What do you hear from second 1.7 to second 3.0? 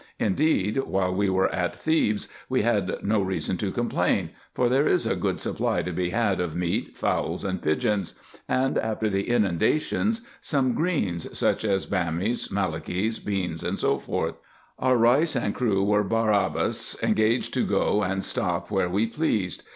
Thebes we had